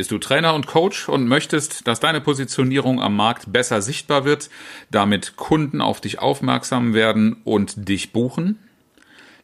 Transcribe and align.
Bist 0.00 0.12
du 0.12 0.16
Trainer 0.16 0.54
und 0.54 0.66
Coach 0.66 1.10
und 1.10 1.28
möchtest, 1.28 1.86
dass 1.86 2.00
deine 2.00 2.22
Positionierung 2.22 3.02
am 3.02 3.16
Markt 3.16 3.52
besser 3.52 3.82
sichtbar 3.82 4.24
wird, 4.24 4.48
damit 4.90 5.36
Kunden 5.36 5.82
auf 5.82 6.00
dich 6.00 6.20
aufmerksam 6.20 6.94
werden 6.94 7.36
und 7.44 7.86
dich 7.86 8.10
buchen? 8.10 8.58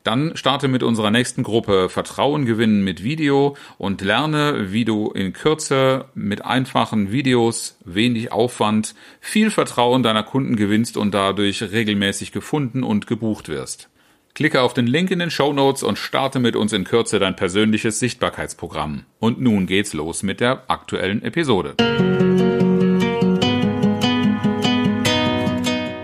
Dann 0.03 0.35
starte 0.35 0.69
mit 0.69 0.83
unserer 0.83 1.11
nächsten 1.11 1.43
Gruppe 1.43 1.91
Vertrauen 1.91 2.47
gewinnen 2.47 2.83
mit 2.83 3.05
Video 3.05 3.55
und 3.77 4.01
lerne, 4.01 4.73
wie 4.73 4.87
du 4.87 5.11
in 5.11 5.35
Kürze 5.35 6.07
mit 6.15 6.43
einfachen 6.43 7.13
Videos, 7.13 7.77
wenig 7.85 8.33
Aufwand, 8.33 8.95
viel 9.21 9.51
Vertrauen 9.51 10.03
deiner 10.03 10.23
Kunden 10.23 10.57
gewinnst 10.57 10.97
und 10.97 11.13
dadurch 11.13 11.61
regelmäßig 11.65 12.33
gefunden 12.33 12.83
und 12.83 13.07
gebucht 13.07 13.51
wirst. 13.51 13.91
Klicke 14.37 14.61
auf 14.61 14.75
den 14.75 14.87
Link 14.87 15.11
in 15.11 15.19
den 15.19 15.31
Show 15.31 15.55
Notes 15.55 15.83
und 15.83 15.97
starte 15.97 16.41
mit 16.41 16.57
uns 16.57 16.75
in 16.75 16.85
Kürze 16.85 17.19
dein 17.19 17.37
persönliches 17.37 17.99
Sichtbarkeitsprogramm. 17.99 19.07
Und 19.19 19.41
nun 19.41 19.65
geht's 19.67 19.95
los 19.95 20.23
mit 20.23 20.41
der 20.41 20.65
aktuellen 20.69 21.23
Episode. 21.23 21.75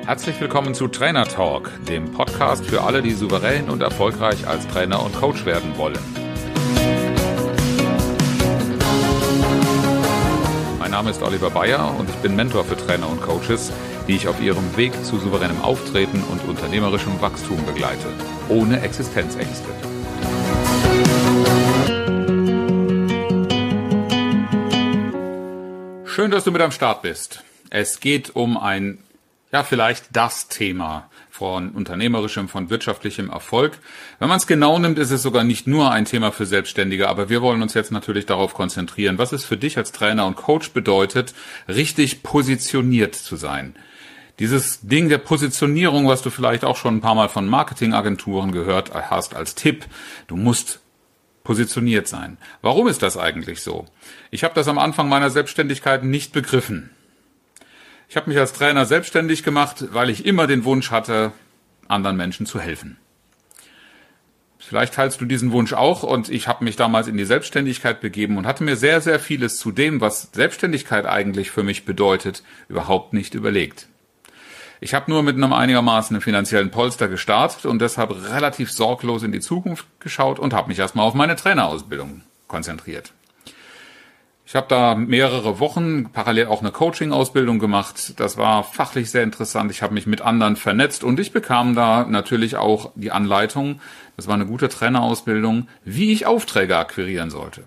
Herzlich 0.06 0.40
willkommen 0.40 0.72
zu 0.72 0.88
Trainer 0.88 1.26
Talk, 1.26 1.70
dem 1.86 2.10
Podcast 2.10 2.64
für 2.64 2.80
alle, 2.80 3.02
die 3.02 3.10
souverän 3.10 3.68
und 3.68 3.82
erfolgreich 3.82 4.48
als 4.48 4.66
Trainer 4.66 5.04
und 5.04 5.14
Coach 5.14 5.44
werden 5.44 5.76
wollen. 5.76 5.98
Mein 10.78 10.90
Name 10.90 11.10
ist 11.10 11.22
Oliver 11.22 11.50
Bayer 11.50 11.94
und 11.98 12.08
ich 12.08 12.16
bin 12.16 12.34
Mentor 12.34 12.64
für 12.64 12.78
Trainer 12.78 13.10
und 13.10 13.20
Coaches, 13.20 13.70
die 14.06 14.16
ich 14.16 14.28
auf 14.28 14.40
ihrem 14.40 14.76
Weg 14.76 14.92
zu 15.04 15.18
souveränem 15.18 15.60
Auftreten 15.60 16.22
und 16.30 16.42
unternehmerischem 16.48 17.20
Wachstum 17.20 17.64
begleite, 17.66 18.06
ohne 18.48 18.80
Existenzängste. 18.80 19.68
Schön, 26.04 26.30
dass 26.30 26.44
du 26.44 26.50
mit 26.50 26.60
am 26.60 26.72
Start 26.72 27.02
bist. 27.02 27.42
Es 27.70 28.00
geht 28.00 28.36
um 28.36 28.58
ein 28.58 28.98
ja, 29.52 29.62
vielleicht 29.62 30.16
das 30.16 30.48
Thema 30.48 31.10
von 31.30 31.70
unternehmerischem, 31.70 32.48
von 32.48 32.70
wirtschaftlichem 32.70 33.28
Erfolg. 33.28 33.78
Wenn 34.18 34.28
man 34.28 34.38
es 34.38 34.46
genau 34.46 34.78
nimmt, 34.78 34.98
ist 34.98 35.10
es 35.10 35.22
sogar 35.22 35.44
nicht 35.44 35.66
nur 35.66 35.90
ein 35.90 36.06
Thema 36.06 36.32
für 36.32 36.46
Selbstständige, 36.46 37.08
aber 37.08 37.28
wir 37.28 37.42
wollen 37.42 37.60
uns 37.60 37.74
jetzt 37.74 37.92
natürlich 37.92 38.24
darauf 38.24 38.54
konzentrieren, 38.54 39.18
was 39.18 39.32
es 39.32 39.44
für 39.44 39.58
dich 39.58 39.76
als 39.76 39.92
Trainer 39.92 40.26
und 40.26 40.36
Coach 40.36 40.70
bedeutet, 40.70 41.34
richtig 41.68 42.22
positioniert 42.22 43.14
zu 43.14 43.36
sein. 43.36 43.74
Dieses 44.38 44.80
Ding 44.80 45.08
der 45.08 45.18
Positionierung, 45.18 46.08
was 46.08 46.22
du 46.22 46.30
vielleicht 46.30 46.64
auch 46.64 46.76
schon 46.76 46.96
ein 46.96 47.00
paar 47.00 47.14
Mal 47.14 47.28
von 47.28 47.46
Marketingagenturen 47.46 48.52
gehört 48.52 48.92
hast 48.94 49.34
als 49.34 49.54
Tipp, 49.54 49.86
du 50.26 50.36
musst 50.36 50.80
positioniert 51.44 52.08
sein. 52.08 52.38
Warum 52.62 52.88
ist 52.88 53.02
das 53.02 53.16
eigentlich 53.16 53.60
so? 53.60 53.86
Ich 54.30 54.44
habe 54.44 54.54
das 54.54 54.68
am 54.68 54.78
Anfang 54.78 55.08
meiner 55.08 55.30
Selbstständigkeit 55.30 56.04
nicht 56.04 56.32
begriffen. 56.32 56.90
Ich 58.08 58.16
habe 58.16 58.28
mich 58.28 58.38
als 58.38 58.52
Trainer 58.52 58.84
selbstständig 58.84 59.42
gemacht, 59.42 59.86
weil 59.92 60.10
ich 60.10 60.26
immer 60.26 60.46
den 60.46 60.64
Wunsch 60.64 60.90
hatte, 60.90 61.32
anderen 61.88 62.16
Menschen 62.16 62.46
zu 62.46 62.60
helfen. 62.60 62.98
Vielleicht 64.58 64.94
teilst 64.94 65.20
du 65.20 65.24
diesen 65.24 65.50
Wunsch 65.52 65.72
auch 65.72 66.02
und 66.02 66.28
ich 66.28 66.46
habe 66.46 66.64
mich 66.64 66.76
damals 66.76 67.08
in 67.08 67.16
die 67.16 67.24
Selbstständigkeit 67.24 68.00
begeben 68.00 68.36
und 68.38 68.46
hatte 68.46 68.64
mir 68.64 68.76
sehr, 68.76 69.00
sehr 69.00 69.18
vieles 69.18 69.58
zu 69.58 69.72
dem, 69.72 70.00
was 70.00 70.30
Selbstständigkeit 70.32 71.04
eigentlich 71.04 71.50
für 71.50 71.62
mich 71.62 71.84
bedeutet, 71.84 72.42
überhaupt 72.68 73.12
nicht 73.12 73.34
überlegt. 73.34 73.88
Ich 74.84 74.94
habe 74.94 75.08
nur 75.12 75.22
mit 75.22 75.36
einem 75.36 75.52
einigermaßen 75.52 76.20
finanziellen 76.20 76.72
Polster 76.72 77.06
gestartet 77.06 77.66
und 77.66 77.80
deshalb 77.80 78.10
relativ 78.32 78.72
sorglos 78.72 79.22
in 79.22 79.30
die 79.30 79.38
Zukunft 79.38 79.86
geschaut 80.00 80.40
und 80.40 80.52
habe 80.52 80.66
mich 80.66 80.80
erstmal 80.80 81.06
auf 81.06 81.14
meine 81.14 81.36
Trainerausbildung 81.36 82.22
konzentriert. 82.48 83.12
Ich 84.44 84.56
habe 84.56 84.66
da 84.68 84.96
mehrere 84.96 85.60
Wochen 85.60 86.10
parallel 86.10 86.48
auch 86.48 86.62
eine 86.62 86.72
Coaching-Ausbildung 86.72 87.60
gemacht. 87.60 88.18
Das 88.18 88.38
war 88.38 88.64
fachlich 88.64 89.12
sehr 89.12 89.22
interessant. 89.22 89.70
Ich 89.70 89.82
habe 89.82 89.94
mich 89.94 90.08
mit 90.08 90.20
anderen 90.20 90.56
vernetzt 90.56 91.04
und 91.04 91.20
ich 91.20 91.30
bekam 91.30 91.76
da 91.76 92.04
natürlich 92.04 92.56
auch 92.56 92.90
die 92.96 93.12
Anleitung, 93.12 93.80
das 94.16 94.26
war 94.26 94.34
eine 94.34 94.46
gute 94.46 94.68
Trainerausbildung, 94.68 95.68
wie 95.84 96.10
ich 96.10 96.26
Aufträge 96.26 96.76
akquirieren 96.76 97.30
sollte. 97.30 97.62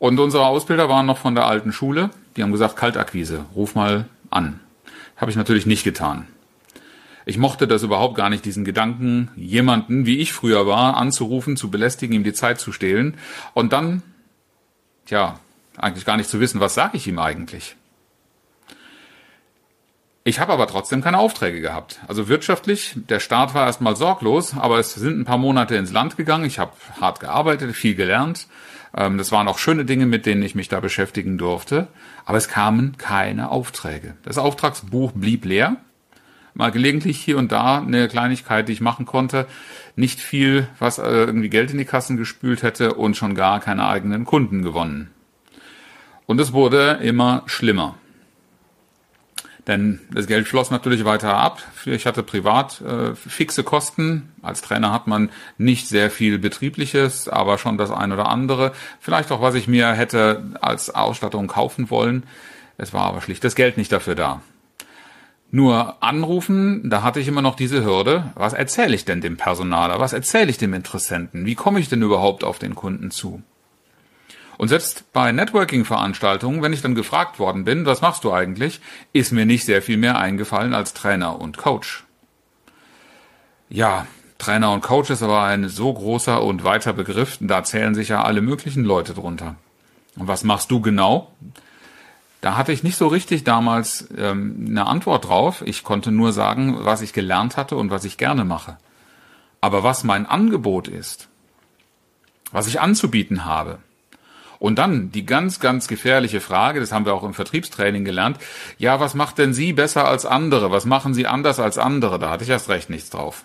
Und 0.00 0.18
unsere 0.18 0.44
Ausbilder 0.44 0.88
waren 0.88 1.06
noch 1.06 1.18
von 1.18 1.36
der 1.36 1.46
alten 1.46 1.70
Schule. 1.70 2.10
Die 2.36 2.42
haben 2.42 2.50
gesagt, 2.50 2.74
Kaltakquise, 2.74 3.44
ruf 3.54 3.76
mal 3.76 4.06
an. 4.28 4.58
Habe 5.16 5.30
ich 5.30 5.36
natürlich 5.36 5.66
nicht 5.66 5.84
getan. 5.84 6.26
Ich 7.26 7.38
mochte 7.38 7.66
das 7.66 7.82
überhaupt 7.82 8.16
gar 8.16 8.28
nicht, 8.28 8.44
diesen 8.44 8.64
Gedanken, 8.64 9.30
jemanden, 9.36 10.04
wie 10.04 10.18
ich 10.18 10.32
früher 10.32 10.66
war, 10.66 10.96
anzurufen, 10.96 11.56
zu 11.56 11.70
belästigen, 11.70 12.14
ihm 12.14 12.24
die 12.24 12.34
Zeit 12.34 12.60
zu 12.60 12.70
stehlen. 12.70 13.16
Und 13.54 13.72
dann, 13.72 14.02
tja, 15.06 15.40
eigentlich 15.76 16.04
gar 16.04 16.16
nicht 16.16 16.28
zu 16.28 16.40
wissen, 16.40 16.60
was 16.60 16.74
sage 16.74 16.96
ich 16.96 17.06
ihm 17.06 17.18
eigentlich. 17.18 17.76
Ich 20.26 20.40
habe 20.40 20.54
aber 20.54 20.66
trotzdem 20.66 21.02
keine 21.02 21.18
Aufträge 21.18 21.60
gehabt. 21.60 22.00
Also 22.08 22.28
wirtschaftlich, 22.28 22.96
der 22.96 23.20
Start 23.20 23.52
war 23.52 23.66
erstmal 23.66 23.94
sorglos, 23.94 24.56
aber 24.56 24.78
es 24.78 24.94
sind 24.94 25.20
ein 25.20 25.26
paar 25.26 25.36
Monate 25.36 25.76
ins 25.76 25.92
Land 25.92 26.16
gegangen. 26.16 26.46
Ich 26.46 26.58
habe 26.58 26.72
hart 26.98 27.20
gearbeitet, 27.20 27.76
viel 27.76 27.94
gelernt. 27.94 28.46
Ähm, 28.96 29.18
das 29.18 29.32
waren 29.32 29.48
auch 29.48 29.58
schöne 29.58 29.84
Dinge, 29.84 30.06
mit 30.06 30.24
denen 30.24 30.42
ich 30.42 30.54
mich 30.54 30.68
da 30.68 30.80
beschäftigen 30.80 31.36
durfte. 31.36 31.88
Aber 32.24 32.38
es 32.38 32.48
kamen 32.48 32.96
keine 32.96 33.50
Aufträge. 33.50 34.14
Das 34.22 34.38
Auftragsbuch 34.38 35.12
blieb 35.12 35.44
leer. 35.44 35.76
Mal 36.54 36.72
gelegentlich 36.72 37.20
hier 37.20 37.36
und 37.36 37.52
da 37.52 37.80
eine 37.80 38.08
Kleinigkeit, 38.08 38.68
die 38.68 38.72
ich 38.72 38.80
machen 38.80 39.04
konnte. 39.04 39.46
Nicht 39.94 40.20
viel, 40.20 40.68
was 40.78 40.98
äh, 40.98 41.02
irgendwie 41.02 41.50
Geld 41.50 41.70
in 41.70 41.76
die 41.76 41.84
Kassen 41.84 42.16
gespült 42.16 42.62
hätte 42.62 42.94
und 42.94 43.14
schon 43.14 43.34
gar 43.34 43.60
keine 43.60 43.86
eigenen 43.86 44.24
Kunden 44.24 44.62
gewonnen. 44.62 45.10
Und 46.24 46.40
es 46.40 46.54
wurde 46.54 47.00
immer 47.02 47.42
schlimmer. 47.44 47.96
Denn 49.66 50.00
das 50.12 50.26
Geld 50.26 50.46
floss 50.46 50.70
natürlich 50.70 51.04
weiter 51.04 51.36
ab. 51.36 51.62
Ich 51.86 52.06
hatte 52.06 52.22
privat 52.22 52.82
äh, 52.82 53.14
fixe 53.14 53.64
Kosten. 53.64 54.30
Als 54.42 54.60
Trainer 54.60 54.92
hat 54.92 55.06
man 55.06 55.30
nicht 55.56 55.88
sehr 55.88 56.10
viel 56.10 56.38
Betriebliches, 56.38 57.28
aber 57.28 57.56
schon 57.56 57.78
das 57.78 57.90
eine 57.90 58.14
oder 58.14 58.28
andere. 58.28 58.72
Vielleicht 59.00 59.32
auch, 59.32 59.40
was 59.40 59.54
ich 59.54 59.66
mir 59.66 59.92
hätte 59.92 60.42
als 60.60 60.94
Ausstattung 60.94 61.46
kaufen 61.46 61.88
wollen. 61.88 62.24
Es 62.76 62.92
war 62.92 63.04
aber 63.04 63.22
schlicht 63.22 63.44
das 63.44 63.54
Geld 63.54 63.78
nicht 63.78 63.90
dafür 63.90 64.14
da. 64.14 64.42
Nur 65.50 66.02
anrufen, 66.02 66.90
da 66.90 67.02
hatte 67.02 67.20
ich 67.20 67.28
immer 67.28 67.40
noch 67.40 67.54
diese 67.54 67.84
Hürde. 67.84 68.32
Was 68.34 68.52
erzähle 68.52 68.94
ich 68.94 69.04
denn 69.04 69.20
dem 69.20 69.36
Personaler? 69.36 70.00
Was 70.00 70.12
erzähle 70.12 70.50
ich 70.50 70.58
dem 70.58 70.74
Interessenten? 70.74 71.46
Wie 71.46 71.54
komme 71.54 71.78
ich 71.78 71.88
denn 71.88 72.02
überhaupt 72.02 72.44
auf 72.44 72.58
den 72.58 72.74
Kunden 72.74 73.10
zu? 73.12 73.40
Und 74.58 74.68
selbst 74.68 75.12
bei 75.12 75.32
Networking-Veranstaltungen, 75.32 76.62
wenn 76.62 76.72
ich 76.72 76.82
dann 76.82 76.94
gefragt 76.94 77.38
worden 77.38 77.64
bin, 77.64 77.86
was 77.86 78.00
machst 78.00 78.24
du 78.24 78.32
eigentlich, 78.32 78.80
ist 79.12 79.32
mir 79.32 79.46
nicht 79.46 79.64
sehr 79.64 79.82
viel 79.82 79.96
mehr 79.96 80.18
eingefallen 80.18 80.74
als 80.74 80.94
Trainer 80.94 81.40
und 81.40 81.58
Coach. 81.58 82.04
Ja, 83.68 84.06
Trainer 84.38 84.72
und 84.72 84.82
Coach 84.82 85.10
ist 85.10 85.22
aber 85.22 85.42
ein 85.42 85.68
so 85.68 85.92
großer 85.92 86.42
und 86.42 86.64
weiter 86.64 86.92
Begriff, 86.92 87.38
da 87.40 87.64
zählen 87.64 87.94
sich 87.94 88.08
ja 88.08 88.22
alle 88.22 88.42
möglichen 88.42 88.84
Leute 88.84 89.14
drunter. 89.14 89.56
Und 90.16 90.28
was 90.28 90.44
machst 90.44 90.70
du 90.70 90.80
genau? 90.80 91.32
Da 92.40 92.56
hatte 92.56 92.72
ich 92.72 92.82
nicht 92.82 92.96
so 92.96 93.06
richtig 93.06 93.44
damals 93.44 94.06
ähm, 94.18 94.66
eine 94.68 94.86
Antwort 94.86 95.28
drauf. 95.28 95.62
Ich 95.64 95.82
konnte 95.82 96.12
nur 96.12 96.32
sagen, 96.32 96.76
was 96.80 97.00
ich 97.00 97.14
gelernt 97.14 97.56
hatte 97.56 97.76
und 97.76 97.90
was 97.90 98.04
ich 98.04 98.18
gerne 98.18 98.44
mache. 98.44 98.76
Aber 99.62 99.82
was 99.82 100.04
mein 100.04 100.26
Angebot 100.26 100.86
ist, 100.86 101.28
was 102.52 102.66
ich 102.66 102.82
anzubieten 102.82 103.46
habe, 103.46 103.78
und 104.64 104.76
dann 104.76 105.12
die 105.12 105.26
ganz, 105.26 105.60
ganz 105.60 105.88
gefährliche 105.88 106.40
Frage, 106.40 106.80
das 106.80 106.90
haben 106.90 107.04
wir 107.04 107.12
auch 107.12 107.22
im 107.22 107.34
Vertriebstraining 107.34 108.02
gelernt, 108.02 108.38
ja, 108.78 108.98
was 108.98 109.12
macht 109.12 109.36
denn 109.36 109.52
Sie 109.52 109.74
besser 109.74 110.08
als 110.08 110.24
andere? 110.24 110.70
Was 110.70 110.86
machen 110.86 111.12
Sie 111.12 111.26
anders 111.26 111.60
als 111.60 111.76
andere? 111.76 112.18
Da 112.18 112.30
hatte 112.30 112.44
ich 112.44 112.48
erst 112.48 112.70
recht 112.70 112.88
nichts 112.88 113.10
drauf. 113.10 113.44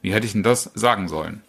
Wie 0.00 0.14
hätte 0.14 0.24
ich 0.24 0.30
denn 0.30 0.44
das 0.44 0.70
sagen 0.76 1.08
sollen? 1.08 1.42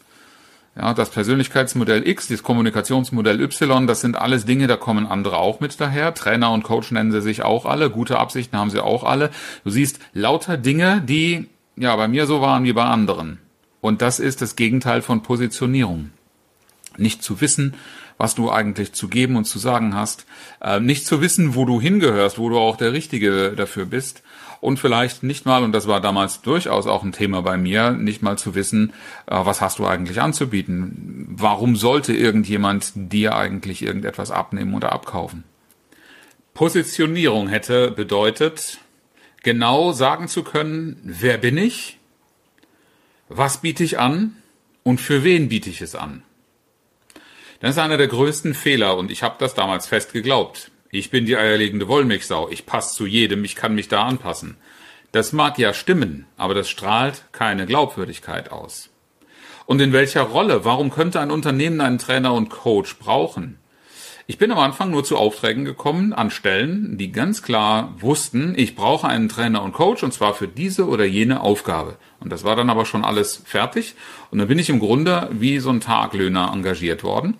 Ja, 0.75 0.95
das 0.95 1.11
Persönlichkeitsmodell 1.11 2.07
X, 2.07 2.29
das 2.29 2.41
Kommunikationsmodell 2.41 3.41
Y, 3.41 3.85
das 3.85 4.01
sind 4.01 4.15
alles 4.15 4.45
Dinge, 4.45 4.65
da 4.65 4.75
kommen 4.75 5.05
andere 5.05 5.37
auch 5.37 5.59
mit 5.59 5.79
daher. 5.79 6.15
Trainer 6.15 6.49
und 6.49 6.63
Coach 6.63 6.89
nennen 6.89 7.11
sie 7.11 7.21
sich 7.21 7.43
auch 7.43 7.67
alle. 7.67 7.91
Gute 7.91 8.17
Absichten 8.17 8.57
haben 8.57 8.71
sie 8.71 8.83
auch 8.83 9.03
alle. 9.03 9.29
Du 9.63 9.69
siehst 9.69 9.99
lauter 10.13 10.57
Dinge, 10.57 10.99
die 10.99 11.47
ja 11.75 11.95
bei 11.95 12.07
mir 12.07 12.25
so 12.25 12.41
waren 12.41 12.63
wie 12.63 12.73
bei 12.73 12.85
anderen. 12.85 13.37
Und 13.81 14.01
das 14.01 14.19
ist 14.19 14.41
das 14.41 14.55
Gegenteil 14.55 15.03
von 15.03 15.21
Positionierung. 15.21 16.09
Nicht 16.97 17.21
zu 17.21 17.39
wissen, 17.39 17.75
was 18.17 18.35
du 18.35 18.51
eigentlich 18.51 18.93
zu 18.93 19.07
geben 19.07 19.35
und 19.35 19.45
zu 19.45 19.59
sagen 19.59 19.95
hast, 19.95 20.25
äh, 20.61 20.79
nicht 20.79 21.05
zu 21.05 21.21
wissen, 21.21 21.55
wo 21.55 21.65
du 21.65 21.81
hingehörst, 21.81 22.39
wo 22.39 22.49
du 22.49 22.57
auch 22.57 22.77
der 22.77 22.93
Richtige 22.93 23.53
dafür 23.55 23.85
bist 23.85 24.23
und 24.63 24.79
vielleicht 24.79 25.23
nicht 25.23 25.45
mal, 25.45 25.61
und 25.63 25.73
das 25.73 25.87
war 25.87 25.99
damals 25.99 26.41
durchaus 26.41 26.87
auch 26.87 27.03
ein 27.03 27.11
Thema 27.11 27.41
bei 27.41 27.57
mir, 27.57 27.91
nicht 27.91 28.21
mal 28.21 28.37
zu 28.37 28.55
wissen, 28.55 28.93
äh, 29.27 29.35
was 29.43 29.59
hast 29.59 29.79
du 29.79 29.85
eigentlich 29.85 30.21
anzubieten? 30.21 31.27
Warum 31.29 31.75
sollte 31.75 32.13
irgendjemand 32.13 32.93
dir 32.95 33.35
eigentlich 33.35 33.81
irgendetwas 33.81 34.31
abnehmen 34.31 34.73
oder 34.73 34.93
abkaufen? 34.93 35.43
Positionierung 36.53 37.49
hätte 37.49 37.91
bedeutet, 37.91 38.77
genau 39.43 39.91
sagen 39.91 40.29
zu 40.29 40.43
können, 40.43 40.97
wer 41.03 41.37
bin 41.37 41.57
ich, 41.57 41.99
was 43.27 43.61
biete 43.61 43.83
ich 43.83 43.99
an 43.99 44.37
und 44.83 45.01
für 45.01 45.23
wen 45.23 45.49
biete 45.49 45.69
ich 45.69 45.81
es 45.81 45.95
an. 45.95 46.23
Das 47.63 47.77
ist 47.77 47.79
einer 47.79 47.95
der 47.95 48.09
größten 48.09 48.55
Fehler 48.55 48.97
und 48.97 49.09
ich 49.09 49.23
habe 49.23 49.35
das 49.39 49.53
damals 49.53 49.87
fest 49.87 50.11
geglaubt. 50.11 50.69
Ich 50.91 51.11
bin 51.11 51.25
die 51.25 51.37
eierlegende 51.37 51.87
Wollmilchsau, 51.87 52.49
ich 52.49 52.65
passe 52.65 52.93
zu 52.93 53.05
jedem, 53.05 53.45
ich 53.45 53.55
kann 53.55 53.73
mich 53.73 53.87
da 53.87 54.03
anpassen. 54.03 54.57
Das 55.13 55.31
mag 55.31 55.57
ja 55.57 55.73
stimmen, 55.73 56.25
aber 56.35 56.55
das 56.55 56.69
strahlt 56.69 57.23
keine 57.31 57.65
Glaubwürdigkeit 57.65 58.51
aus. 58.51 58.89
Und 59.65 59.79
in 59.79 59.93
welcher 59.93 60.23
Rolle? 60.23 60.65
Warum 60.65 60.91
könnte 60.91 61.21
ein 61.21 61.31
Unternehmen 61.31 61.79
einen 61.79 61.99
Trainer 61.99 62.33
und 62.33 62.49
Coach 62.49 62.99
brauchen? 62.99 63.59
Ich 64.27 64.37
bin 64.37 64.51
am 64.51 64.59
Anfang 64.59 64.91
nur 64.91 65.05
zu 65.05 65.15
Aufträgen 65.15 65.63
gekommen 65.63 66.11
an 66.11 66.31
Stellen, 66.31 66.97
die 66.97 67.13
ganz 67.13 67.43
klar 67.43 67.93
wussten, 67.97 68.55
ich 68.57 68.75
brauche 68.75 69.07
einen 69.07 69.29
Trainer 69.29 69.63
und 69.63 69.71
Coach 69.71 70.03
und 70.03 70.13
zwar 70.13 70.33
für 70.33 70.49
diese 70.49 70.85
oder 70.85 71.05
jene 71.05 71.39
Aufgabe. 71.39 71.95
Und 72.19 72.29
das 72.29 72.43
war 72.43 72.57
dann 72.57 72.69
aber 72.69 72.85
schon 72.85 73.05
alles 73.05 73.41
fertig. 73.45 73.95
Und 74.31 74.39
dann 74.39 74.49
bin 74.49 74.59
ich 74.59 74.69
im 74.69 74.79
Grunde 74.79 75.29
wie 75.31 75.59
so 75.59 75.69
ein 75.69 75.79
Taglöhner 75.79 76.51
engagiert 76.53 77.05
worden. 77.05 77.37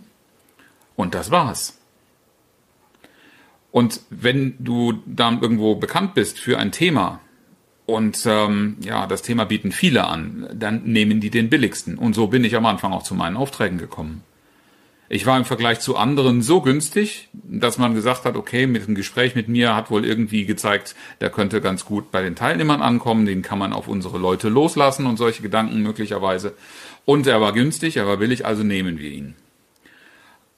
Und 0.96 1.16
das 1.16 1.32
war's. 1.32 1.80
Und 3.72 4.02
wenn 4.12 4.56
du 4.60 5.02
dann 5.06 5.42
irgendwo 5.42 5.76
bekannt 5.76 6.14
bist 6.14 6.38
für 6.38 6.60
ein 6.60 6.72
Thema 6.72 7.20
und 7.88 8.24
ähm, 8.28 8.78
ja, 8.82 9.08
das 9.08 9.24
Thema 9.24 9.46
bieten 9.46 9.72
viele 9.72 10.06
an, 10.06 10.48
dann 10.54 10.84
nehmen 10.84 11.20
die 11.20 11.32
den 11.32 11.50
billigsten. 11.50 11.98
Und 11.98 12.14
so 12.14 12.28
bin 12.28 12.44
ich 12.44 12.56
am 12.56 12.68
Anfang 12.68 12.94
auch 12.94 13.04
zu 13.04 13.16
meinen 13.16 13.36
Aufträgen 13.36 13.80
gekommen. 13.80 14.24
Ich 15.10 15.26
war 15.26 15.38
im 15.38 15.46
Vergleich 15.46 15.80
zu 15.80 15.98
anderen 15.98 16.42
so 16.42 16.62
günstig, 16.62 17.30
dass 17.34 17.78
man 17.78 17.94
gesagt 17.94 18.26
hat, 18.26 18.36
okay, 18.36 18.68
mit 18.68 18.88
dem 18.88 18.96
Gespräch 18.96 19.36
mit 19.36 19.48
mir 19.48 19.76
hat 19.76 19.92
wohl 19.92 20.06
irgendwie 20.06 20.46
gezeigt, 20.46 20.96
der 21.20 21.30
könnte 21.30 21.60
ganz 21.60 21.84
gut 21.84 22.10
bei 22.12 22.22
den 22.22 22.36
Teilnehmern 22.36 22.82
ankommen, 22.82 23.26
den 23.26 23.42
kann 23.42 23.60
man 23.60 23.74
auf 23.74 23.88
unsere 23.88 24.18
Leute 24.18 24.50
loslassen 24.50 25.06
und 25.06 25.18
solche 25.18 25.42
Gedanken 25.42 25.82
möglicherweise. 25.82 26.54
Und 27.06 27.28
er 27.28 27.42
war 27.42 27.54
günstig, 27.54 27.98
er 27.98 28.08
war 28.08 28.18
billig, 28.18 28.46
also 28.46 28.64
nehmen 28.64 28.98
wir 28.98 29.12
ihn. 29.12 29.36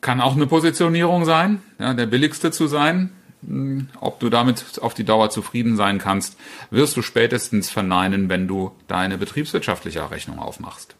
Kann 0.05 0.21
auch 0.21 0.35
eine 0.35 0.45
Positionierung 0.45 1.25
sein, 1.25 1.63
ja, 1.79 1.95
der 1.95 2.05
billigste 2.05 2.51
zu 2.51 2.67
sein. 2.67 3.09
Hm, 3.43 3.89
ob 3.99 4.19
du 4.19 4.29
damit 4.29 4.79
auf 4.83 4.93
die 4.93 5.03
Dauer 5.03 5.31
zufrieden 5.31 5.77
sein 5.77 5.97
kannst, 5.97 6.37
wirst 6.69 6.95
du 6.95 7.01
spätestens 7.01 7.71
verneinen, 7.71 8.29
wenn 8.29 8.47
du 8.47 8.71
deine 8.87 9.17
betriebswirtschaftliche 9.17 10.11
Rechnung 10.11 10.37
aufmachst. 10.37 10.95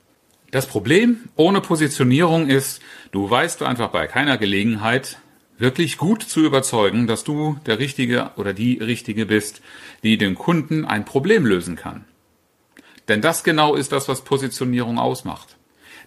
Das 0.50 0.66
Problem 0.66 1.19
ohne 1.36 1.62
Positionierung 1.62 2.48
ist, 2.48 2.81
du 3.12 3.30
weißt 3.30 3.62
einfach 3.62 3.90
bei 3.90 4.07
keiner 4.07 4.40
Gelegenheit 4.40 5.19
wirklich 5.60 6.00
gut 6.00 6.24
zu 6.24 6.40
überzeugen, 6.40 7.06
dass 7.06 7.24
du 7.24 7.60
der 7.68 7.78
Richtige 7.78 8.31
oder 8.38 8.54
die 8.54 8.80
Richtige 8.80 9.28
bist, 9.28 9.62
die 10.02 10.18
dem 10.18 10.34
Kunden 10.34 10.84
ein 10.84 11.06
Problem 11.06 11.46
lösen 11.46 11.75
kann. 11.75 12.06
Denn 13.07 13.22
das 13.22 13.44
genau 13.44 13.75
ist 13.75 13.92
das, 13.92 14.07
was 14.07 14.24
Positionierung 14.24 14.98
ausmacht. 14.98 15.57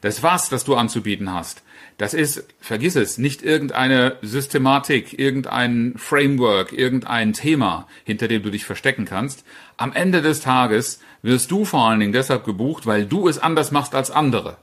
Das 0.00 0.22
was, 0.22 0.48
das 0.48 0.64
du 0.64 0.76
anzubieten 0.76 1.32
hast, 1.32 1.62
das 1.96 2.14
ist, 2.14 2.44
vergiss 2.60 2.94
es, 2.94 3.18
nicht 3.18 3.42
irgendeine 3.42 4.18
Systematik, 4.22 5.18
irgendein 5.18 5.94
Framework, 5.96 6.72
irgendein 6.72 7.32
Thema, 7.32 7.88
hinter 8.04 8.28
dem 8.28 8.42
du 8.42 8.50
dich 8.50 8.64
verstecken 8.64 9.04
kannst. 9.04 9.44
Am 9.76 9.92
Ende 9.92 10.22
des 10.22 10.40
Tages 10.40 11.00
wirst 11.22 11.50
du 11.50 11.64
vor 11.64 11.88
allen 11.88 11.98
Dingen 11.98 12.12
deshalb 12.12 12.44
gebucht, 12.44 12.86
weil 12.86 13.04
du 13.04 13.26
es 13.26 13.38
anders 13.38 13.72
machst 13.72 13.96
als 13.96 14.12
andere. 14.12 14.58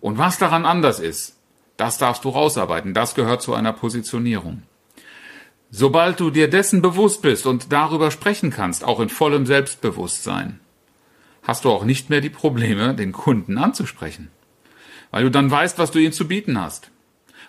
Und 0.00 0.16
was 0.16 0.38
daran 0.38 0.64
anders 0.64 0.98
ist, 0.98 1.36
das 1.76 1.98
darfst 1.98 2.24
du 2.24 2.30
rausarbeiten. 2.30 2.94
Das 2.94 3.14
gehört 3.14 3.42
zu 3.42 3.54
einer 3.54 3.72
Positionierung. 3.72 4.62
Sobald 5.70 6.20
du 6.20 6.30
dir 6.30 6.48
dessen 6.48 6.82
bewusst 6.82 7.22
bist 7.22 7.46
und 7.46 7.72
darüber 7.72 8.10
sprechen 8.10 8.50
kannst, 8.50 8.82
auch 8.82 9.00
in 9.00 9.08
vollem 9.08 9.46
Selbstbewusstsein, 9.46 10.59
hast 11.42 11.64
du 11.64 11.70
auch 11.70 11.84
nicht 11.84 12.10
mehr 12.10 12.20
die 12.20 12.30
Probleme, 12.30 12.94
den 12.94 13.12
Kunden 13.12 13.58
anzusprechen 13.58 14.30
weil 15.10 15.24
du 15.24 15.30
dann 15.30 15.50
weißt, 15.50 15.78
was 15.78 15.90
du 15.90 15.98
ihnen 15.98 16.12
zu 16.12 16.28
bieten 16.28 16.60
hast. 16.60 16.90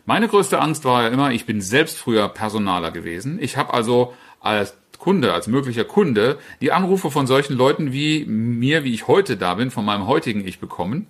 Meine 0.05 0.27
größte 0.27 0.59
Angst 0.59 0.83
war 0.85 1.03
ja 1.03 1.09
immer, 1.09 1.31
ich 1.31 1.45
bin 1.45 1.61
selbst 1.61 1.97
früher 1.97 2.27
Personaler 2.27 2.91
gewesen. 2.91 3.37
Ich 3.41 3.57
habe 3.57 3.73
also 3.73 4.13
als 4.39 4.75
Kunde, 4.97 5.33
als 5.33 5.47
möglicher 5.47 5.83
Kunde, 5.83 6.39
die 6.59 6.71
Anrufe 6.71 7.11
von 7.11 7.27
solchen 7.27 7.55
Leuten 7.55 7.91
wie 7.91 8.25
mir, 8.25 8.83
wie 8.83 8.93
ich 8.93 9.07
heute 9.07 9.37
da 9.37 9.55
bin, 9.55 9.71
von 9.71 9.85
meinem 9.85 10.07
heutigen 10.07 10.45
Ich 10.45 10.59
bekommen. 10.59 11.07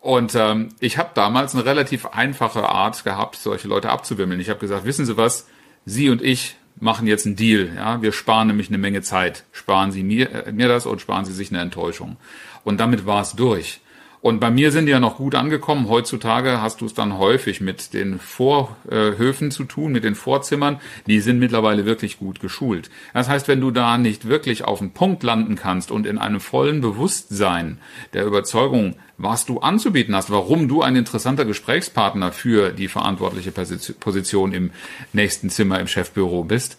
Und 0.00 0.34
ähm, 0.34 0.70
ich 0.80 0.98
habe 0.98 1.10
damals 1.14 1.54
eine 1.54 1.64
relativ 1.64 2.06
einfache 2.06 2.68
Art 2.68 3.04
gehabt, 3.04 3.36
solche 3.36 3.68
Leute 3.68 3.90
abzuwimmeln. 3.90 4.40
Ich 4.40 4.50
habe 4.50 4.60
gesagt, 4.60 4.84
wissen 4.84 5.06
Sie 5.06 5.16
was, 5.16 5.46
Sie 5.86 6.10
und 6.10 6.22
ich 6.22 6.56
machen 6.84 7.06
jetzt 7.06 7.26
einen 7.26 7.34
Deal. 7.34 7.72
Ja, 7.74 8.02
wir 8.02 8.12
sparen 8.12 8.46
nämlich 8.48 8.68
eine 8.68 8.78
Menge 8.78 9.02
Zeit. 9.02 9.44
Sparen 9.52 9.90
Sie 9.90 10.04
mir, 10.04 10.46
äh, 10.46 10.52
mir 10.52 10.68
das 10.68 10.86
und 10.86 11.00
sparen 11.00 11.24
Sie 11.24 11.32
sich 11.32 11.50
eine 11.50 11.60
Enttäuschung. 11.60 12.16
Und 12.62 12.78
damit 12.78 13.06
war 13.06 13.22
es 13.22 13.32
durch. 13.32 13.80
Und 14.24 14.40
bei 14.40 14.50
mir 14.50 14.72
sind 14.72 14.86
die 14.86 14.92
ja 14.92 15.00
noch 15.00 15.18
gut 15.18 15.34
angekommen. 15.34 15.90
Heutzutage 15.90 16.62
hast 16.62 16.80
du 16.80 16.86
es 16.86 16.94
dann 16.94 17.18
häufig 17.18 17.60
mit 17.60 17.92
den 17.92 18.18
Vorhöfen 18.18 19.50
zu 19.50 19.64
tun, 19.64 19.92
mit 19.92 20.02
den 20.02 20.14
Vorzimmern. 20.14 20.80
Die 21.06 21.20
sind 21.20 21.38
mittlerweile 21.38 21.84
wirklich 21.84 22.18
gut 22.18 22.40
geschult. 22.40 22.88
Das 23.12 23.28
heißt, 23.28 23.48
wenn 23.48 23.60
du 23.60 23.70
da 23.70 23.98
nicht 23.98 24.26
wirklich 24.26 24.64
auf 24.64 24.78
den 24.78 24.92
Punkt 24.92 25.24
landen 25.24 25.56
kannst 25.56 25.90
und 25.90 26.06
in 26.06 26.16
einem 26.16 26.40
vollen 26.40 26.80
Bewusstsein 26.80 27.76
der 28.14 28.24
Überzeugung, 28.24 28.96
was 29.18 29.44
du 29.44 29.58
anzubieten 29.58 30.16
hast, 30.16 30.30
warum 30.30 30.68
du 30.68 30.80
ein 30.80 30.96
interessanter 30.96 31.44
Gesprächspartner 31.44 32.32
für 32.32 32.70
die 32.70 32.88
verantwortliche 32.88 33.52
Position 33.52 34.54
im 34.54 34.70
nächsten 35.12 35.50
Zimmer 35.50 35.80
im 35.80 35.86
Chefbüro 35.86 36.44
bist, 36.44 36.78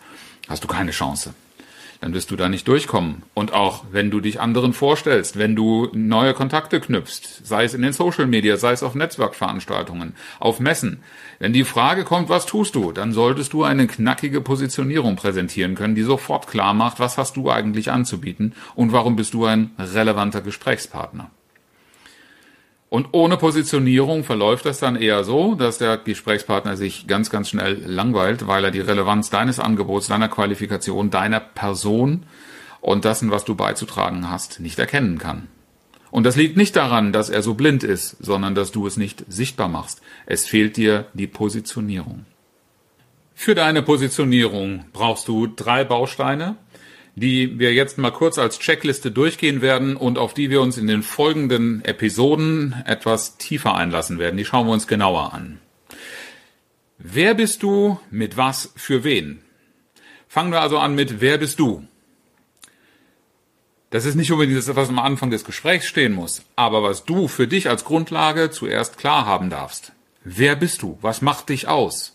hast 0.50 0.64
du 0.64 0.68
keine 0.68 0.90
Chance 0.90 1.36
dann 2.06 2.14
wirst 2.14 2.30
du 2.30 2.36
da 2.36 2.50
nicht 2.50 2.68
durchkommen. 2.68 3.24
Und 3.34 3.52
auch 3.52 3.86
wenn 3.92 4.12
du 4.12 4.20
dich 4.20 4.40
anderen 4.40 4.74
vorstellst, 4.74 5.40
wenn 5.40 5.56
du 5.56 5.90
neue 5.92 6.36
Kontakte 6.36 6.80
knüpfst, 6.80 7.44
sei 7.44 7.64
es 7.64 7.74
in 7.74 7.82
den 7.82 7.94
Social 7.94 8.28
Media, 8.28 8.58
sei 8.58 8.74
es 8.74 8.84
auf 8.84 8.94
Netzwerkveranstaltungen, 8.94 10.14
auf 10.40 10.60
Messen, 10.60 11.00
wenn 11.40 11.52
die 11.52 11.64
Frage 11.64 12.04
kommt, 12.04 12.30
was 12.30 12.46
tust 12.46 12.76
du, 12.76 12.92
dann 12.92 13.12
solltest 13.12 13.54
du 13.54 13.64
eine 13.64 13.88
knackige 13.88 14.42
Positionierung 14.42 15.16
präsentieren 15.16 15.74
können, 15.74 15.96
die 15.96 16.04
sofort 16.04 16.46
klar 16.46 16.76
macht, 16.76 17.00
was 17.00 17.18
hast 17.18 17.38
du 17.38 17.50
eigentlich 17.50 17.90
anzubieten 17.90 18.54
und 18.76 18.92
warum 18.92 19.16
bist 19.16 19.34
du 19.34 19.46
ein 19.46 19.72
relevanter 19.80 20.42
Gesprächspartner. 20.42 21.32
Und 22.96 23.10
ohne 23.12 23.36
Positionierung 23.36 24.24
verläuft 24.24 24.66
das 24.66 24.80
dann 24.80 24.96
eher 24.96 25.26
so, 25.26 25.56
dass 25.56 25.80
der 25.80 25.98
Gesprächspartner 25.98 26.78
sich 26.78 27.08
ganz, 27.08 27.30
ganz 27.30 27.50
schnell 27.50 27.84
langweilt, 27.86 28.48
weil 28.48 28.64
er 28.64 28.72
die 28.72 28.80
Relevanz 28.80 29.30
deines 29.30 29.60
Angebots, 29.60 30.08
deiner 30.08 30.30
Qualifikation, 30.30 31.10
deiner 31.10 31.42
Person 31.42 32.24
und 32.80 33.04
dessen, 33.04 33.32
was 33.32 33.44
du 33.44 33.54
beizutragen 33.54 34.30
hast, 34.30 34.62
nicht 34.62 34.80
erkennen 34.80 35.18
kann. 35.18 35.50
Und 36.10 36.24
das 36.24 36.38
liegt 36.38 36.56
nicht 36.56 36.78
daran, 36.78 37.12
dass 37.12 37.30
er 37.30 37.42
so 37.42 37.56
blind 37.56 37.84
ist, 37.84 38.16
sondern 38.24 38.56
dass 38.56 38.72
du 38.72 38.88
es 38.88 38.96
nicht 38.96 39.26
sichtbar 39.28 39.68
machst. 39.68 40.02
Es 40.26 40.46
fehlt 40.46 40.78
dir 40.78 41.08
die 41.14 41.28
Positionierung. 41.28 42.26
Für 43.34 43.56
deine 43.56 43.82
Positionierung 43.82 44.86
brauchst 44.94 45.28
du 45.28 45.48
drei 45.48 45.84
Bausteine 45.84 46.56
die 47.16 47.60
wir 47.60 47.74
jetzt 47.74 47.98
mal 47.98 48.12
kurz 48.12 48.38
als 48.38 48.60
Checkliste 48.60 49.10
durchgehen 49.10 49.62
werden 49.62 49.96
und 49.96 50.18
auf 50.18 50.34
die 50.34 50.50
wir 50.50 50.62
uns 50.62 50.78
in 50.78 50.88
den 50.88 51.02
folgenden 51.02 51.84
Episoden 51.86 52.76
etwas 52.86 53.38
tiefer 53.38 53.76
einlassen 53.76 54.20
werden. 54.20 54.38
Die 54.38 54.46
schauen 54.46 54.68
wir 54.68 54.74
uns 54.74 54.88
genauer 54.88 55.34
an. 55.34 55.60
Wer 56.98 57.34
bist 57.34 57.64
du 57.64 58.00
mit 58.12 58.36
was 58.38 58.74
für 58.76 59.04
wen? 59.04 59.40
Fangen 60.28 60.52
wir 60.52 60.62
also 60.62 60.78
an 60.78 60.96
mit 60.96 61.22
Wer 61.22 61.38
bist 61.38 61.60
du? 61.60 61.88
Das 63.90 64.04
ist 64.04 64.16
nicht 64.16 64.32
unbedingt 64.32 64.58
das, 64.58 64.76
was 64.76 64.90
am 64.90 65.00
Anfang 65.00 65.30
des 65.30 65.46
Gesprächs 65.46 65.86
stehen 65.86 66.12
muss, 66.12 66.44
aber 66.58 66.84
was 66.84 67.06
du 67.06 67.30
für 67.30 67.48
dich 67.48 67.70
als 67.70 67.86
Grundlage 67.86 68.50
zuerst 68.50 68.98
klar 68.98 69.26
haben 69.26 69.50
darfst. 69.50 69.94
Wer 70.26 70.58
bist 70.58 70.82
du? 70.82 70.98
Was 71.02 71.22
macht 71.22 71.48
dich 71.48 71.70
aus? 71.70 72.15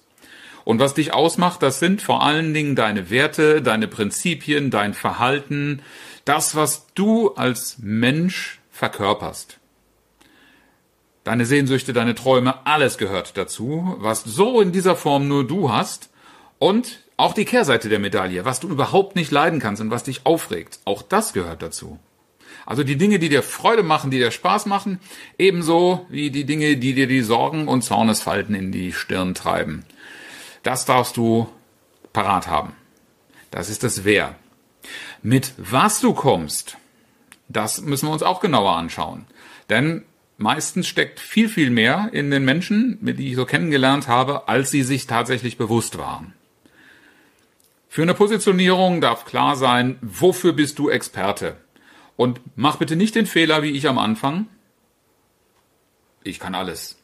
Und 0.64 0.78
was 0.78 0.94
dich 0.94 1.12
ausmacht, 1.12 1.62
das 1.62 1.78
sind 1.78 2.02
vor 2.02 2.22
allen 2.22 2.54
Dingen 2.54 2.76
deine 2.76 3.10
Werte, 3.10 3.62
deine 3.62 3.88
Prinzipien, 3.88 4.70
dein 4.70 4.94
Verhalten, 4.94 5.82
das, 6.24 6.54
was 6.54 6.86
du 6.94 7.34
als 7.34 7.78
Mensch 7.80 8.60
verkörperst. 8.70 9.58
Deine 11.24 11.44
Sehnsüchte, 11.44 11.92
deine 11.92 12.14
Träume, 12.14 12.66
alles 12.66 12.98
gehört 12.98 13.36
dazu, 13.36 13.96
was 13.98 14.24
so 14.24 14.60
in 14.60 14.72
dieser 14.72 14.96
Form 14.96 15.28
nur 15.28 15.46
du 15.46 15.70
hast. 15.70 16.10
Und 16.58 17.00
auch 17.16 17.34
die 17.34 17.44
Kehrseite 17.44 17.88
der 17.88 17.98
Medaille, 17.98 18.44
was 18.44 18.60
du 18.60 18.68
überhaupt 18.68 19.16
nicht 19.16 19.30
leiden 19.30 19.60
kannst 19.60 19.82
und 19.82 19.90
was 19.90 20.04
dich 20.04 20.24
aufregt, 20.24 20.80
auch 20.84 21.02
das 21.02 21.32
gehört 21.32 21.62
dazu. 21.62 21.98
Also 22.64 22.84
die 22.84 22.96
Dinge, 22.96 23.18
die 23.18 23.28
dir 23.28 23.42
Freude 23.42 23.82
machen, 23.82 24.10
die 24.10 24.18
dir 24.18 24.30
Spaß 24.30 24.66
machen, 24.66 25.00
ebenso 25.38 26.06
wie 26.08 26.30
die 26.30 26.44
Dinge, 26.44 26.76
die 26.76 26.94
dir 26.94 27.06
die 27.06 27.22
Sorgen 27.22 27.68
und 27.68 27.82
Zornesfalten 27.82 28.54
in 28.54 28.72
die 28.72 28.92
Stirn 28.92 29.34
treiben. 29.34 29.84
Das 30.62 30.84
darfst 30.84 31.16
du 31.16 31.48
parat 32.12 32.46
haben. 32.46 32.74
Das 33.50 33.68
ist 33.68 33.82
das 33.82 34.04
Wer. 34.04 34.36
Mit 35.22 35.54
was 35.56 36.00
du 36.00 36.14
kommst, 36.14 36.76
das 37.48 37.80
müssen 37.80 38.08
wir 38.08 38.12
uns 38.12 38.22
auch 38.22 38.40
genauer 38.40 38.76
anschauen. 38.76 39.26
Denn 39.68 40.04
meistens 40.38 40.86
steckt 40.86 41.20
viel, 41.20 41.48
viel 41.48 41.70
mehr 41.70 42.10
in 42.12 42.30
den 42.30 42.44
Menschen, 42.44 42.98
die 43.00 43.28
ich 43.28 43.36
so 43.36 43.44
kennengelernt 43.44 44.08
habe, 44.08 44.48
als 44.48 44.70
sie 44.70 44.82
sich 44.82 45.06
tatsächlich 45.06 45.56
bewusst 45.58 45.98
waren. 45.98 46.34
Für 47.88 48.02
eine 48.02 48.14
Positionierung 48.14 49.00
darf 49.00 49.24
klar 49.24 49.56
sein, 49.56 49.98
wofür 50.00 50.52
bist 50.52 50.78
du 50.78 50.88
Experte? 50.88 51.56
Und 52.16 52.40
mach 52.54 52.76
bitte 52.76 52.94
nicht 52.94 53.16
den 53.16 53.26
Fehler 53.26 53.62
wie 53.62 53.70
ich 53.70 53.88
am 53.88 53.98
Anfang. 53.98 54.46
Ich 56.22 56.38
kann 56.38 56.54
alles. 56.54 56.99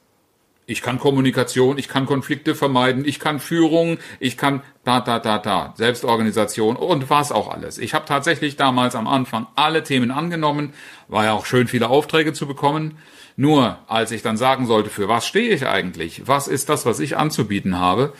Ich 0.68 0.82
kann 0.82 0.98
Kommunikation, 0.98 1.78
ich 1.78 1.86
kann 1.86 2.06
Konflikte 2.06 2.56
vermeiden, 2.56 3.04
ich 3.04 3.20
kann 3.20 3.38
Führung, 3.38 3.98
ich 4.18 4.36
kann 4.36 4.62
da, 4.82 5.00
da, 5.00 5.20
da, 5.20 5.38
da, 5.38 5.72
Selbstorganisation 5.76 6.74
und 6.74 7.08
was 7.08 7.30
auch 7.30 7.48
alles. 7.48 7.78
Ich 7.78 7.94
habe 7.94 8.04
tatsächlich 8.04 8.56
damals 8.56 8.96
am 8.96 9.06
Anfang 9.06 9.46
alle 9.54 9.84
Themen 9.84 10.10
angenommen, 10.10 10.72
war 11.06 11.24
ja 11.24 11.34
auch 11.34 11.46
schön, 11.46 11.68
viele 11.68 11.88
Aufträge 11.88 12.32
zu 12.32 12.48
bekommen. 12.48 12.98
Nur 13.36 13.78
als 13.86 14.10
ich 14.10 14.22
dann 14.22 14.36
sagen 14.36 14.66
sollte, 14.66 14.90
für 14.90 15.08
was 15.08 15.24
stehe 15.24 15.54
ich 15.54 15.68
eigentlich, 15.68 16.26
was 16.26 16.48
ist 16.48 16.68
das, 16.68 16.84
was 16.84 16.98
ich 16.98 17.16
anzubieten 17.16 17.78
habe, 17.78 18.12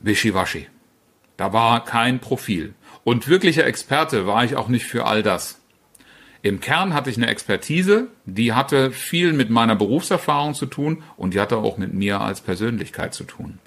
wischiwaschi. 0.00 0.68
Da 1.36 1.52
war 1.52 1.84
kein 1.84 2.20
Profil. 2.20 2.74
Und 3.02 3.26
wirklicher 3.26 3.66
Experte 3.66 4.26
war 4.26 4.44
ich 4.44 4.54
auch 4.54 4.68
nicht 4.68 4.86
für 4.86 5.04
all 5.06 5.24
das. 5.24 5.60
Im 6.44 6.60
Kern 6.60 6.92
hatte 6.92 7.08
ich 7.08 7.16
eine 7.16 7.28
Expertise, 7.28 8.08
die 8.26 8.52
hatte 8.52 8.90
viel 8.90 9.32
mit 9.32 9.48
meiner 9.48 9.76
Berufserfahrung 9.76 10.52
zu 10.52 10.66
tun 10.66 11.02
und 11.16 11.32
die 11.32 11.40
hatte 11.40 11.56
auch 11.56 11.78
mit 11.78 11.94
mir 11.94 12.20
als 12.20 12.42
Persönlichkeit 12.42 13.14
zu 13.14 13.24
tun. 13.24 13.60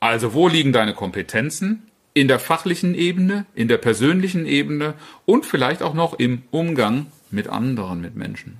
Also 0.00 0.34
wo 0.34 0.48
liegen 0.48 0.72
deine 0.72 0.94
Kompetenzen? 0.94 1.84
In 2.14 2.26
der 2.26 2.40
fachlichen 2.40 2.96
Ebene, 2.96 3.46
in 3.54 3.68
der 3.68 3.76
persönlichen 3.76 4.46
Ebene 4.46 4.94
und 5.26 5.46
vielleicht 5.46 5.80
auch 5.80 5.94
noch 5.94 6.18
im 6.18 6.42
Umgang 6.50 7.06
mit 7.30 7.46
anderen, 7.46 8.00
mit 8.00 8.16
Menschen. 8.16 8.58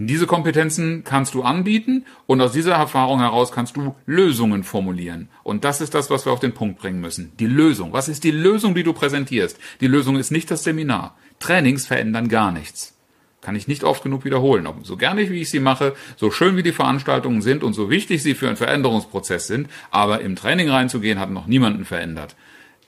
Diese 0.00 0.28
Kompetenzen 0.28 1.02
kannst 1.02 1.34
du 1.34 1.42
anbieten 1.42 2.04
und 2.26 2.40
aus 2.40 2.52
dieser 2.52 2.74
Erfahrung 2.74 3.18
heraus 3.18 3.50
kannst 3.50 3.76
du 3.76 3.96
Lösungen 4.06 4.62
formulieren. 4.62 5.28
Und 5.42 5.64
das 5.64 5.80
ist 5.80 5.92
das, 5.92 6.08
was 6.08 6.24
wir 6.24 6.32
auf 6.32 6.38
den 6.38 6.54
Punkt 6.54 6.78
bringen 6.78 7.00
müssen. 7.00 7.32
Die 7.40 7.48
Lösung. 7.48 7.92
Was 7.92 8.08
ist 8.08 8.22
die 8.22 8.30
Lösung, 8.30 8.76
die 8.76 8.84
du 8.84 8.92
präsentierst? 8.92 9.58
Die 9.80 9.88
Lösung 9.88 10.14
ist 10.14 10.30
nicht 10.30 10.52
das 10.52 10.62
Seminar. 10.62 11.16
Trainings 11.40 11.88
verändern 11.88 12.28
gar 12.28 12.52
nichts. 12.52 12.96
Kann 13.40 13.56
ich 13.56 13.66
nicht 13.66 13.82
oft 13.82 14.04
genug 14.04 14.24
wiederholen. 14.24 14.68
So 14.84 14.96
gerne 14.96 15.28
wie 15.30 15.40
ich 15.40 15.50
sie 15.50 15.58
mache, 15.58 15.96
so 16.16 16.30
schön 16.30 16.56
wie 16.56 16.62
die 16.62 16.70
Veranstaltungen 16.70 17.42
sind 17.42 17.64
und 17.64 17.72
so 17.72 17.90
wichtig 17.90 18.22
sie 18.22 18.34
für 18.34 18.46
einen 18.46 18.56
Veränderungsprozess 18.56 19.48
sind, 19.48 19.68
aber 19.90 20.20
im 20.20 20.36
Training 20.36 20.70
reinzugehen 20.70 21.18
hat 21.18 21.32
noch 21.32 21.48
niemanden 21.48 21.84
verändert. 21.84 22.36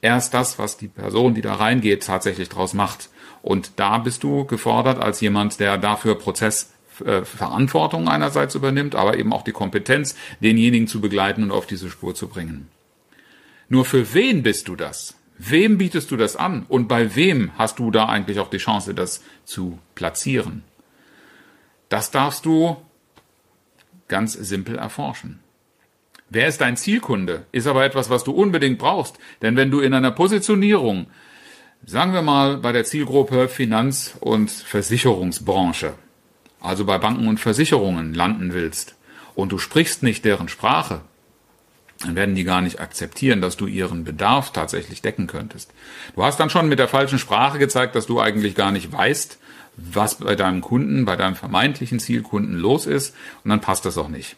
Erst 0.00 0.33
das, 0.33 0.61
was 0.61 0.76
die 0.76 0.88
Person, 0.88 1.35
die 1.35 1.43
da 1.43 1.55
reingeht, 1.55 2.05
tatsächlich 2.05 2.49
draus 2.49 2.73
macht. 2.73 3.11
Und 3.43 3.73
da 3.81 3.99
bist 3.99 4.23
du 4.23 4.45
gefordert 4.45 5.00
als 5.00 5.21
jemand, 5.21 5.59
der 5.59 5.76
dafür 5.76 6.14
Prozess 6.17 6.71
äh, 7.02 7.25
Verantwortung 7.25 8.09
einerseits 8.09 8.54
übernimmt, 8.54 8.95
aber 8.95 9.19
eben 9.19 9.33
auch 9.33 9.42
die 9.42 9.52
Kompetenz, 9.52 10.16
denjenigen 10.40 10.87
zu 10.87 11.00
begleiten 11.00 11.45
und 11.45 11.50
auf 11.50 11.66
diese 11.66 11.90
Spur 11.90 12.14
zu 12.14 12.28
bringen. 12.28 12.69
Nur 13.69 13.85
für 13.85 14.14
wen 14.14 14.42
bist 14.42 14.69
du 14.69 14.76
das? 14.76 15.14
Wem 15.38 15.78
bietest 15.78 16.11
du 16.11 16.16
das 16.16 16.37
an? 16.37 16.66
Und 16.69 16.88
bei 16.88 17.14
wem 17.16 17.52
hast 17.57 17.78
du 17.78 17.90
da 17.90 18.07
eigentlich 18.07 18.40
auch 18.40 18.50
die 18.50 18.59
Chance, 18.59 18.95
das 18.95 19.23
zu 19.45 19.78
platzieren? 19.95 20.64
Das 21.88 22.11
darfst 22.11 22.45
du 22.45 22.76
ganz 24.09 24.35
simpel 24.35 24.76
erforschen. 24.76 25.40
Wer 26.28 26.47
ist 26.47 26.61
dein 26.61 26.76
Zielkunde? 26.76 27.47
Ist 27.52 27.66
aber 27.66 27.85
etwas, 27.85 28.11
was 28.11 28.23
du 28.23 28.33
unbedingt 28.33 28.78
brauchst. 28.78 29.19
Denn 29.40 29.57
wenn 29.57 29.71
du 29.71 29.80
in 29.80 29.95
einer 29.95 30.12
Positionierung, 30.12 31.07
sagen 31.87 32.12
wir 32.12 32.23
mal 32.23 32.59
bei 32.59 32.73
der 32.73 32.85
Zielgruppe 32.85 33.49
Finanz- 33.49 34.16
und 34.21 34.50
Versicherungsbranche, 34.50 35.95
also 36.61 36.85
bei 36.85 36.99
Banken 36.99 37.29
und 37.29 37.40
Versicherungen 37.40 38.14
landen 38.14 38.52
willst 38.52 38.95
und 39.35 39.52
du 39.52 39.59
sprichst 39.59 40.02
nicht 40.02 40.25
deren 40.25 40.49
Sprache, 40.49 41.00
dann 42.00 42.17
werden 42.17 42.35
die 42.35 42.45
gar 42.45 42.62
nicht 42.62 42.81
akzeptieren, 42.81 43.43
dass 43.43 43.57
du 43.57 43.67
ihren 43.67 44.05
Bedarf 44.05 44.52
tatsächlich 44.52 45.02
decken 45.02 45.26
könntest. 45.26 45.71
Du 46.14 46.25
hast 46.25 46.40
dann 46.40 46.50
schon 46.50 46.69
mit 46.69 46.79
der 46.79 46.88
falschen 46.88 47.19
Sprache 47.19 47.59
gezeigt, 47.59 47.95
dass 47.95 48.07
du 48.07 48.21
eigentlich 48.21 48.55
gar 48.55 48.73
nicht 48.73 48.90
weißt, 48.90 49.38
was 49.76 50.17
bei 50.17 50.35
deinem 50.35 50.62
Kunden, 50.62 51.05
bei 51.05 51.17
deinem 51.17 51.37
vermeintlichen 51.37 52.00
Zielkunden 52.00 52.57
los 52.57 52.87
ist, 52.87 53.14
und 53.45 53.50
dann 53.50 53.61
passt 53.61 53.85
das 53.85 53.99
auch 53.99 54.09
nicht. 54.09 54.37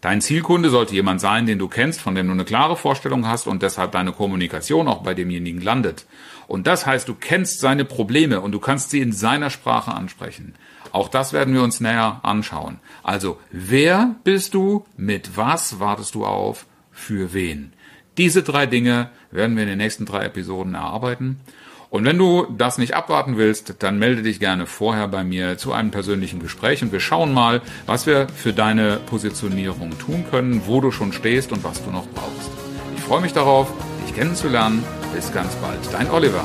Dein 0.00 0.20
Zielkunde 0.20 0.68
sollte 0.68 0.94
jemand 0.94 1.20
sein, 1.20 1.46
den 1.46 1.60
du 1.60 1.68
kennst, 1.68 2.00
von 2.00 2.14
dem 2.14 2.26
du 2.26 2.32
eine 2.32 2.44
klare 2.44 2.76
Vorstellung 2.76 3.28
hast 3.28 3.46
und 3.46 3.62
deshalb 3.62 3.92
deine 3.92 4.12
Kommunikation 4.12 4.88
auch 4.88 5.02
bei 5.02 5.14
demjenigen 5.14 5.60
landet. 5.60 6.06
Und 6.48 6.66
das 6.66 6.86
heißt, 6.86 7.06
du 7.06 7.14
kennst 7.14 7.60
seine 7.60 7.84
Probleme 7.84 8.40
und 8.40 8.52
du 8.52 8.58
kannst 8.58 8.90
sie 8.90 9.00
in 9.00 9.12
seiner 9.12 9.48
Sprache 9.48 9.92
ansprechen. 9.92 10.54
Auch 10.92 11.08
das 11.08 11.32
werden 11.32 11.54
wir 11.54 11.62
uns 11.62 11.80
näher 11.80 12.20
anschauen. 12.22 12.78
Also, 13.02 13.38
wer 13.50 14.14
bist 14.24 14.54
du? 14.54 14.84
Mit 14.96 15.36
was 15.36 15.80
wartest 15.80 16.14
du 16.14 16.24
auf? 16.24 16.66
Für 16.90 17.32
wen? 17.32 17.72
Diese 18.18 18.42
drei 18.42 18.66
Dinge 18.66 19.10
werden 19.30 19.56
wir 19.56 19.62
in 19.62 19.70
den 19.70 19.78
nächsten 19.78 20.04
drei 20.04 20.26
Episoden 20.26 20.74
erarbeiten. 20.74 21.40
Und 21.88 22.06
wenn 22.06 22.16
du 22.16 22.46
das 22.56 22.78
nicht 22.78 22.94
abwarten 22.94 23.36
willst, 23.36 23.74
dann 23.80 23.98
melde 23.98 24.22
dich 24.22 24.40
gerne 24.40 24.66
vorher 24.66 25.08
bei 25.08 25.24
mir 25.24 25.58
zu 25.58 25.72
einem 25.72 25.90
persönlichen 25.90 26.40
Gespräch 26.40 26.82
und 26.82 26.90
wir 26.90 27.00
schauen 27.00 27.34
mal, 27.34 27.60
was 27.84 28.06
wir 28.06 28.28
für 28.28 28.54
deine 28.54 28.98
Positionierung 29.04 29.98
tun 29.98 30.24
können, 30.30 30.62
wo 30.66 30.80
du 30.80 30.90
schon 30.90 31.12
stehst 31.12 31.52
und 31.52 31.64
was 31.64 31.84
du 31.84 31.90
noch 31.90 32.06
brauchst. 32.08 32.50
Ich 32.96 33.02
freue 33.02 33.20
mich 33.20 33.34
darauf, 33.34 33.70
dich 34.06 34.14
kennenzulernen. 34.14 34.82
Bis 35.14 35.32
ganz 35.34 35.54
bald. 35.56 35.80
Dein 35.92 36.10
Oliver. 36.10 36.44